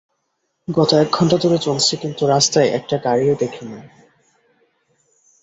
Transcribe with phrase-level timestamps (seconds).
[0.67, 3.79] গত এক ঘন্টা ধরে চলছি কিন্তু রাস্তায় একটা গাড়িও দেখিনি।